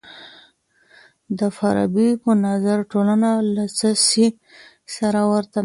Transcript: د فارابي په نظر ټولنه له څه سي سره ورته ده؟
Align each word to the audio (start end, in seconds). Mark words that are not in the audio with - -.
د 1.39 1.39
فارابي 1.57 2.09
په 2.23 2.31
نظر 2.45 2.77
ټولنه 2.91 3.29
له 3.55 3.65
څه 3.77 3.89
سي 4.09 4.27
سره 4.95 5.21
ورته 5.31 5.53
ده؟ 5.59 5.59